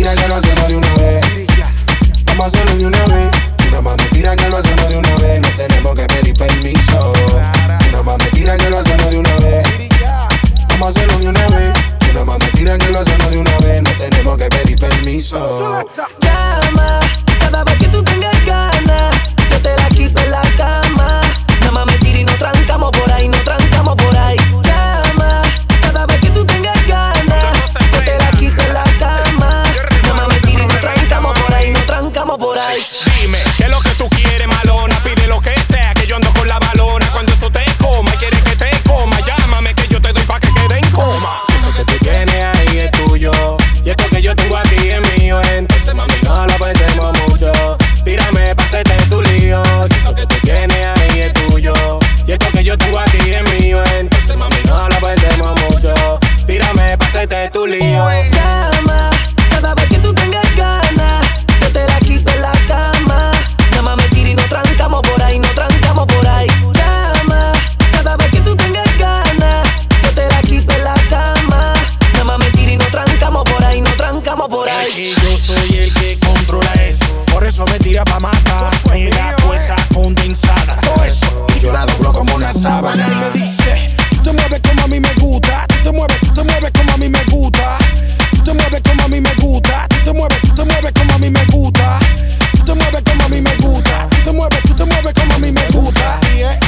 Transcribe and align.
tira 0.00 0.14
que 0.14 0.28
lo 0.28 0.36
hacemos 0.36 0.68
de 0.68 0.76
una 0.76 0.94
vez. 0.94 1.20
Vamos 2.24 2.44
a 2.44 2.46
hacerlo 2.46 2.74
de 2.74 2.86
una 2.86 3.04
vez. 3.04 3.30
Una 3.68 3.82
más 3.82 3.96
me 3.98 4.04
tira 4.04 4.34
que 4.34 4.48
lo 4.48 4.56
hacemos 4.56 4.88
de 4.88 4.96
una 4.96 5.14
vez. 5.16 5.40
No 5.42 5.48
tenemos 5.58 5.94
que 5.94 6.06
pedir 6.06 6.36
permiso. 6.38 7.12
Una 7.90 8.02
más 8.02 8.18
me 8.18 8.24
tira 8.30 8.56
que 8.56 8.70
lo 8.70 8.78
hacemos 8.78 9.10
de 9.10 9.18
una 9.18 9.34
vez. 9.36 9.62
Vamos 10.70 10.86
a 10.86 10.88
hacerlo 10.88 11.18
de 11.18 11.28
una 11.28 11.46
vez. 11.48 11.72
Una 12.12 12.24
más 12.24 12.38
me 12.38 12.46
tira 12.46 12.78
que 12.78 12.88
lo 12.88 13.00
hacemos 13.00 13.30
de 13.30 13.38
una 13.40 13.58
vez. 13.58 13.82
No 13.82 13.90
tenemos 13.90 14.38
que 14.38 14.48
pedir 14.48 14.78
permiso. 14.78 15.86
Llama. 16.22 17.00
Dime, 33.20 33.38
¿qué 33.56 33.64
es 33.64 33.70
lo 33.70 33.80
que 33.80 33.90
tú 33.90 34.08
quieres, 34.10 34.46
malona? 34.46 35.02
Pide 35.02 35.26
lo 35.26 35.40
que 35.40 35.54
sea, 35.60 35.92
que 35.94 36.06
yo 36.06 36.16
ando 36.16 36.30
con 36.32 36.46
la 36.46 36.58
balona. 36.58 37.10
Cuando 37.12 37.32
eso 37.32 37.50
te 37.50 37.64
coma 37.78 38.12
quieres 38.18 38.42
que 38.42 38.56
te 38.56 38.70
coma, 38.88 39.18
llámame 39.20 39.74
que 39.74 39.88
yo 39.88 40.00
te 40.00 40.12
doy 40.12 40.22
pa' 40.24 40.38
que 40.40 40.48
quede 40.52 40.78
en 40.78 40.90
coma. 40.90 41.42
Si 41.46 41.56
eso 41.56 41.72
que 41.74 41.84
tú 41.84 41.98
tienes 42.04 42.56
ahí 42.56 42.78
es 42.78 42.90
tuyo 42.92 43.32
Y 43.84 43.90
esto 43.90 44.04
que 44.10 44.22
yo 44.22 44.34
tengo 44.36 44.56
aquí 44.56 44.88
es 44.88 45.18
mío 45.18 45.40
Entonces 45.42 45.94
mami 45.94 46.14
no 46.22 46.46
lo 46.46 46.54
pensemos 46.54 47.18
mucho 47.26 47.78
Tírame, 48.04 48.54
pásate 48.54 48.94
tu 49.08 49.22
lío 49.22 49.62
Si 49.88 49.94
eso 49.98 50.14
que 50.14 50.26
tú 50.26 50.36
tienes 50.42 50.98
ahí 50.98 51.20
es 51.20 51.32
tuyo 51.32 51.74
Y 52.26 52.32
esto 52.32 52.46
que 52.52 52.64
yo 52.64 52.76
tengo 52.76 52.98
aquí 52.98 53.18
es 53.18 53.42
mío 53.54 53.82
Entonces 53.98 54.36
mami 54.36 54.56
no 54.64 54.88
lo 54.88 54.96
pensemos 54.96 55.60
mucho 55.62 56.18
Tírame, 56.46 56.96
pásate 56.98 57.50
tu 57.50 57.66
lío 57.66 58.08
por 74.60 74.68
ahí. 74.68 75.14
Yo 75.22 75.36
soy 75.38 75.76
el 75.78 75.94
que 75.94 76.18
controla 76.18 76.70
eso. 76.86 77.24
Por 77.32 77.46
eso 77.46 77.64
me 77.66 77.78
tira 77.78 78.04
pa' 78.04 78.20
matar. 78.20 78.70
Mira 78.92 79.34
toda 79.36 79.56
esa 79.56 79.76
condensada 79.94 80.76
Todo 80.80 81.04
eso 81.04 81.46
Y 81.56 81.60
yo 81.60 81.72
la 81.72 81.86
doblo 81.86 82.12
como 82.12 82.34
una 82.34 82.52
sábana. 82.52 83.06
Y 83.10 83.14
me 83.14 83.40
dice 83.40 83.94
Tú 84.10 84.22
te 84.22 84.32
mueves 84.32 84.60
como 84.60 84.82
a 84.82 84.86
mí 84.86 85.00
me 85.00 85.14
gusta. 85.14 85.66
Tú 85.68 85.76
te 85.84 85.92
mueves, 85.92 86.20
tú 86.20 86.34
te 86.34 86.44
mueves 86.44 86.72
como 86.72 86.92
a 86.92 86.96
mí 86.98 87.08
me 87.08 87.24
gusta. 87.24 87.78
Tú 88.32 88.44
te 88.44 88.52
mueves 88.52 88.82
como 88.82 89.02
a 89.02 89.08
mí 89.08 89.20
me 89.20 89.34
gusta. 89.34 89.86
Tú 89.88 89.96
te 90.04 90.12
mueves, 90.12 90.42
tú 90.42 90.54
te 90.54 90.64
mueves 90.64 90.92
como 90.92 91.14
a 91.14 91.18
mí 91.18 91.30
me 91.30 91.44
gusta. 91.46 91.98
Tú 92.52 92.64
te 92.64 92.74
mueves 92.74 93.02
como 93.02 93.24
a 93.24 93.28
mí 93.28 93.40
me 93.40 93.56
gusta. 93.56 94.08
Tú 94.10 94.16
te 94.24 94.32
mueves, 94.32 94.62
tú 94.62 94.74
te 94.74 94.84
mueves 94.84 95.14
como 95.14 95.34
a 95.34 95.38
mí 95.38 95.52
me 95.52 95.66
gusta. 95.68 96.20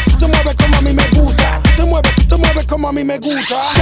Tú 0.07 0.19
te 0.19 0.27
mueves 0.29 0.57
como 0.57 0.77
a 0.77 0.81
mí 0.81 0.93
me 0.95 1.09
gusta. 1.09 1.61
Tú 1.63 1.70
te 1.77 1.85
mueves, 1.85 2.15
tú 2.15 2.23
te 2.29 2.37
mueves 2.37 2.67
como 2.67 2.89
a 2.89 2.93
mí 2.93 3.05
me 3.05 3.19
gusta 3.19 3.82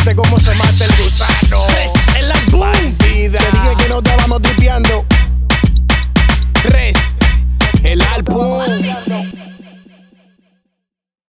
enseñarte 0.00 0.16
cómo 0.16 0.38
se 0.38 0.54
mata 0.54 0.84
el. 0.84 0.99